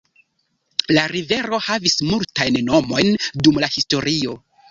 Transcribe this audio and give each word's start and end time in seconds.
La 0.97 1.03
rivero 1.11 1.59
havis 1.65 1.99
multajn 2.13 2.59
nomojn 2.71 3.13
dum 3.49 3.63
la 3.65 3.73
historio. 3.79 4.37